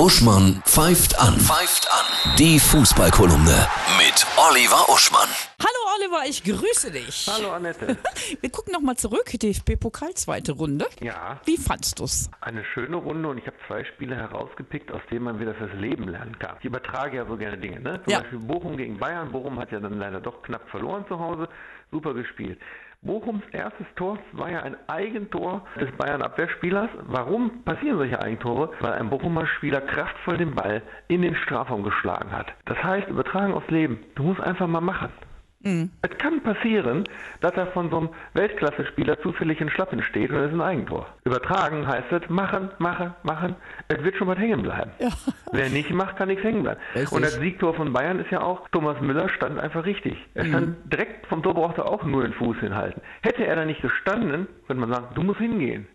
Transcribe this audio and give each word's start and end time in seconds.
Uschmann 0.00 0.62
pfeift 0.64 1.20
an. 1.20 1.38
Pfeift 1.38 1.86
an. 1.92 2.34
Die 2.38 2.58
Fußballkolumne 2.58 3.68
mit 3.98 4.26
Oliver 4.48 4.88
Uschmann. 4.88 5.28
Hallo 5.60 5.94
Oliver, 5.98 6.22
ich 6.26 6.42
grüße 6.42 6.90
dich. 6.90 7.28
Hallo 7.30 7.50
Annette. 7.52 7.98
Wir 8.40 8.50
gucken 8.50 8.72
nochmal 8.72 8.96
zurück, 8.96 9.26
DFB-Pokal, 9.30 10.14
zweite 10.14 10.52
Runde. 10.52 10.86
Ja, 11.02 11.38
Wie 11.44 11.58
fandst 11.58 11.98
du's? 12.00 12.30
eine 12.40 12.64
schöne 12.72 12.96
Runde 12.96 13.28
und 13.28 13.36
ich 13.36 13.46
habe 13.46 13.56
zwei 13.68 13.84
Spiele 13.84 14.16
herausgepickt, 14.16 14.90
aus 14.90 15.02
denen 15.10 15.24
man 15.24 15.38
wieder 15.38 15.54
fürs 15.54 15.74
Leben 15.74 16.08
lernen 16.08 16.38
kann. 16.38 16.56
Ich 16.60 16.64
übertrage 16.64 17.18
ja 17.18 17.26
so 17.26 17.36
gerne 17.36 17.58
Dinge, 17.58 17.80
ne? 17.80 18.00
Zum 18.02 18.10
Ja. 18.10 18.20
Beispiel 18.20 18.38
Bochum 18.38 18.78
gegen 18.78 18.98
Bayern. 18.98 19.30
Bochum 19.30 19.58
hat 19.58 19.70
ja 19.70 19.80
dann 19.80 19.98
leider 19.98 20.22
doch 20.22 20.42
knapp 20.42 20.66
verloren 20.70 21.04
zu 21.08 21.18
Hause. 21.18 21.46
Super 21.92 22.14
gespielt. 22.14 22.58
Bochums 23.02 23.42
erstes 23.52 23.86
Tor 23.96 24.18
war 24.32 24.50
ja 24.50 24.62
ein 24.62 24.76
Eigentor 24.86 25.64
des 25.80 25.90
Bayern-Abwehrspielers. 25.92 26.90
Warum 27.06 27.62
passieren 27.64 27.96
solche 27.96 28.20
Eigentore? 28.20 28.72
Weil 28.80 28.92
ein 28.92 29.08
Bochumer 29.08 29.46
Spieler 29.46 29.80
kraftvoll 29.80 30.36
den 30.36 30.54
Ball 30.54 30.82
in 31.08 31.22
den 31.22 31.34
Strafraum 31.34 31.82
geschlagen 31.82 32.30
hat. 32.30 32.52
Das 32.66 32.76
heißt, 32.82 33.08
übertragen 33.08 33.54
aufs 33.54 33.70
Leben, 33.70 34.00
du 34.16 34.24
musst 34.24 34.40
einfach 34.40 34.66
mal 34.66 34.82
machen. 34.82 35.08
Es 36.00 36.18
kann 36.18 36.42
passieren, 36.42 37.04
dass 37.40 37.52
er 37.52 37.66
von 37.68 37.90
so 37.90 37.98
einem 37.98 38.08
Weltklasse-Spieler 38.32 39.20
zufällig 39.20 39.60
in 39.60 39.68
Schlappen 39.68 40.02
steht 40.02 40.30
und 40.30 40.36
es 40.36 40.46
ist 40.46 40.54
ein 40.54 40.60
Eigentor. 40.60 41.06
Übertragen 41.24 41.86
heißt 41.86 42.10
es, 42.12 42.28
machen, 42.30 42.70
machen, 42.78 43.14
machen. 43.22 43.56
Es 43.88 44.02
wird 44.02 44.16
schon 44.16 44.28
was 44.28 44.38
hängen 44.38 44.62
bleiben. 44.62 44.90
Wer 45.52 45.68
nicht 45.68 45.90
macht, 45.90 46.16
kann 46.16 46.28
nichts 46.28 46.44
hängen 46.44 46.62
bleiben. 46.62 46.80
Richtig. 46.94 47.12
Und 47.12 47.22
das 47.22 47.34
Siegtor 47.34 47.74
von 47.74 47.92
Bayern 47.92 48.20
ist 48.20 48.30
ja 48.30 48.40
auch, 48.40 48.68
Thomas 48.70 49.00
Müller 49.00 49.28
stand 49.28 49.58
einfach 49.58 49.84
richtig. 49.84 50.16
Er 50.34 50.46
stand 50.46 50.76
direkt 50.90 51.26
vom 51.26 51.42
Tor, 51.42 51.54
brauchte 51.54 51.84
auch 51.84 52.04
nur 52.04 52.22
den 52.22 52.32
Fuß 52.32 52.56
hinhalten. 52.58 53.02
Hätte 53.20 53.44
er 53.46 53.56
da 53.56 53.64
nicht 53.66 53.82
gestanden, 53.82 54.48
könnte 54.66 54.80
man 54.80 54.92
sagen, 54.92 55.08
du 55.14 55.22
musst 55.22 55.40
hingehen. 55.40 55.86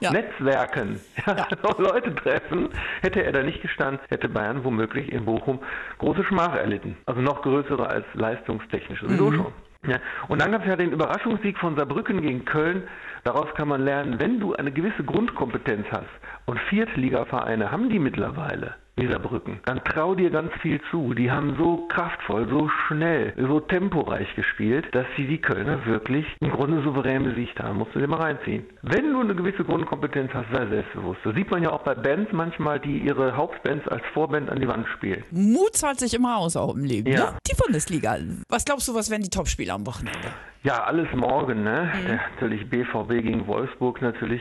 Ja. 0.00 0.12
Netzwerken, 0.12 1.00
ja, 1.26 1.46
Leute 1.78 2.14
treffen. 2.14 2.68
Hätte 3.00 3.24
er 3.24 3.32
da 3.32 3.42
nicht 3.42 3.62
gestanden, 3.62 4.00
hätte 4.08 4.28
Bayern 4.28 4.62
womöglich 4.64 5.10
in 5.12 5.24
Bochum 5.24 5.58
große 5.98 6.24
Schmach 6.24 6.54
erlitten. 6.54 6.96
Also 7.06 7.20
noch 7.20 7.42
größere 7.42 7.86
als 7.86 8.04
leistungstechnisch 8.14 9.00
sowieso 9.00 9.32
schon. 9.32 9.52
Ja. 9.86 9.98
Und 10.28 10.40
dann 10.40 10.52
gab 10.52 10.62
es 10.62 10.68
ja 10.68 10.76
den 10.76 10.92
Überraschungssieg 10.92 11.58
von 11.58 11.76
Saarbrücken 11.76 12.20
gegen 12.20 12.44
Köln. 12.44 12.82
Daraus 13.28 13.52
kann 13.56 13.68
man 13.68 13.84
lernen, 13.84 14.18
wenn 14.20 14.40
du 14.40 14.54
eine 14.54 14.72
gewisse 14.72 15.04
Grundkompetenz 15.04 15.86
hast, 15.90 16.08
und 16.46 16.58
Viertligavereine 16.70 17.70
haben 17.70 17.90
die 17.90 17.98
mittlerweile, 17.98 18.76
wie 18.96 19.06
Saarbrücken, 19.06 19.60
dann 19.66 19.84
trau 19.84 20.14
dir 20.14 20.30
ganz 20.30 20.50
viel 20.62 20.80
zu. 20.90 21.12
Die 21.12 21.30
haben 21.30 21.56
so 21.58 21.86
kraftvoll, 21.88 22.48
so 22.48 22.70
schnell, 22.86 23.34
so 23.36 23.60
temporeich 23.60 24.34
gespielt, 24.34 24.86
dass 24.92 25.04
sie 25.18 25.26
die 25.26 25.42
Kölner 25.42 25.84
wirklich 25.84 26.24
im 26.40 26.50
Grunde 26.50 26.82
souverän 26.82 27.24
besiegt 27.24 27.60
haben. 27.60 27.76
Musst 27.76 27.94
du 27.94 27.98
dir 27.98 28.08
mal 28.08 28.16
reinziehen. 28.16 28.64
Wenn 28.80 29.12
du 29.12 29.20
eine 29.20 29.34
gewisse 29.34 29.62
Grundkompetenz 29.62 30.32
hast, 30.32 30.50
sei 30.50 30.66
selbstbewusst. 30.66 31.20
Das 31.22 31.34
sieht 31.34 31.50
man 31.50 31.62
ja 31.62 31.70
auch 31.70 31.82
bei 31.82 31.94
Bands 31.94 32.32
manchmal, 32.32 32.80
die 32.80 32.96
ihre 32.96 33.36
Hauptbands 33.36 33.86
als 33.88 34.02
Vorband 34.14 34.48
an 34.48 34.58
die 34.58 34.68
Wand 34.68 34.86
spielen. 34.96 35.22
Mut 35.30 35.76
zahlt 35.76 36.00
sich 36.00 36.14
immer 36.14 36.38
aus 36.38 36.56
auch 36.56 36.74
im 36.74 36.84
Leben. 36.84 37.12
Ja. 37.12 37.32
Ne? 37.32 37.38
Die 37.46 37.56
Bundesliga. 37.68 38.16
Was 38.48 38.64
glaubst 38.64 38.88
du, 38.88 38.94
was 38.94 39.10
werden 39.10 39.22
die 39.22 39.28
Topspiele 39.28 39.74
am 39.74 39.86
Wochenende? 39.86 40.32
Ja, 40.62 40.84
alles 40.84 41.06
morgen, 41.14 41.64
ne? 41.64 41.92
Der, 42.06 42.20
natürlich 42.32 42.68
BVB 42.70 43.22
gegen 43.22 43.46
Wolfsburg 43.46 44.00
natürlich. 44.00 44.40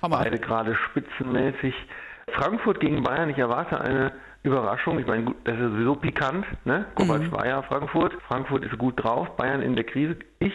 Hammer. 0.00 0.18
Beide 0.18 0.38
gerade 0.38 0.76
spitzenmäßig. 0.88 1.74
Frankfurt 2.34 2.78
gegen 2.78 3.02
Bayern, 3.02 3.30
ich 3.30 3.38
erwarte 3.38 3.80
eine 3.80 4.12
Überraschung. 4.44 5.00
Ich 5.00 5.06
meine, 5.08 5.34
das 5.42 5.56
ist 5.56 5.72
sowieso 5.72 5.96
pikant, 5.96 6.46
ne? 6.64 6.86
Kovac 6.94 7.32
war 7.32 7.46
ja 7.46 7.62
Frankfurt. 7.62 8.12
Frankfurt 8.28 8.64
ist 8.64 8.78
gut 8.78 9.02
drauf, 9.02 9.28
Bayern 9.36 9.60
in 9.60 9.74
der 9.74 9.84
Krise. 9.84 10.16
Ich 10.38 10.52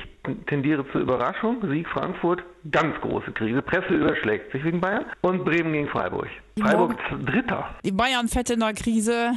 tendiere 0.47 0.89
zur 0.93 1.01
Überraschung. 1.01 1.57
Sieg 1.69 1.89
Frankfurt, 1.89 2.41
ganz 2.71 2.95
große 3.01 3.33
Krise. 3.33 3.61
Presse 3.61 3.93
überschlägt 3.93 4.53
sich 4.53 4.63
wegen 4.63 4.79
Bayern. 4.79 5.05
Und 5.21 5.43
Bremen 5.43 5.73
gegen 5.73 5.89
Freiburg. 5.89 6.29
Freiburg 6.57 6.95
Dritter. 7.25 7.65
Die 7.83 7.91
Bayern 7.91 8.29
fett 8.29 8.49
in 8.49 8.61
der 8.61 8.73
Krise. 8.73 9.33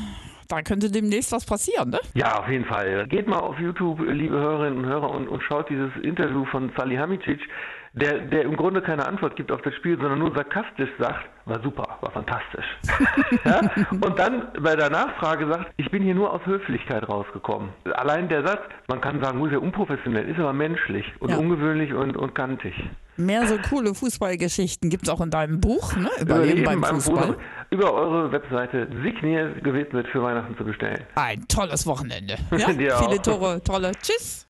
Da 0.48 0.62
könnte 0.62 0.91
demnächst 0.91 1.33
was 1.33 1.44
passieren, 1.44 1.91
ne? 1.91 1.98
Ja, 2.14 2.39
auf 2.39 2.48
jeden 2.48 2.64
Fall. 2.64 3.06
Geht 3.08 3.27
mal 3.27 3.39
auf 3.39 3.58
YouTube, 3.58 4.00
liebe 4.08 4.36
Hörerinnen 4.36 4.78
und 4.78 4.86
Hörer, 4.86 5.11
und, 5.11 5.28
und 5.28 5.42
schaut 5.42 5.69
dieses 5.69 5.91
Interview 6.02 6.44
von 6.46 6.70
Salihamidzic, 6.77 7.40
der, 7.95 8.18
der 8.18 8.42
im 8.42 8.57
Grunde 8.57 8.83
keine 8.83 9.07
Antwort 9.07 9.36
gibt 9.36 9.51
auf 9.51 9.62
das 9.62 9.74
Spiel, 9.74 9.96
sondern 9.98 10.18
nur 10.18 10.34
sarkastisch 10.34 10.90
sagt, 10.98 11.24
war 11.46 11.61
super, 11.62 11.96
war 12.02 12.11
fantastisch. 12.11 12.67
ja? 13.45 13.61
Und 13.90 14.18
dann 14.18 14.48
bei 14.61 14.77
der 14.77 14.90
Nachfrage 14.90 15.46
sagt, 15.48 15.73
ich 15.79 15.90
bin 15.90 16.02
hier 16.02 16.14
nur 16.14 16.33
aus 16.33 16.45
Höflichkeit 16.45 17.08
rausgekommen. 17.08 17.70
Allein 17.95 18.28
der 18.28 18.46
Satz, 18.46 18.61
man 18.89 19.01
kann 19.01 19.23
sagen, 19.23 19.39
muss 19.39 19.51
ja 19.51 19.58
unprofessionell, 19.58 20.28
ist 20.28 20.39
aber 20.39 20.52
menschlich 20.52 21.07
und 21.20 21.30
Ja. 21.30 21.39
ungewöhnlich 21.39 21.95
und, 21.95 22.17
und 22.17 22.34
kantig. 22.34 22.74
Mehr 23.16 23.46
so 23.46 23.56
coole 23.58 23.94
Fußballgeschichten 23.94 24.90
gibt 24.90 25.04
es 25.04 25.08
auch 25.08 25.20
in 25.20 25.30
deinem 25.30 25.60
Buch, 25.60 25.96
ne? 25.96 26.10
Überleben 26.20 26.58
Eben 26.58 26.64
beim 26.64 26.80
beim 26.82 26.96
Fußball. 26.96 27.27
Fußball. 27.28 27.44
Über 27.70 27.94
eure 27.94 28.32
Webseite 28.32 28.88
signiert 29.02 29.64
gewidmet 29.64 30.06
für 30.12 30.22
Weihnachten 30.22 30.56
zu 30.56 30.64
bestellen. 30.64 31.02
Ein 31.14 31.46
tolles 31.48 31.86
Wochenende. 31.86 32.36
Ja? 32.56 32.68
Viele 33.08 33.22
Tore, 33.22 33.62
tolle. 33.62 33.92
Tschüss. 34.02 34.44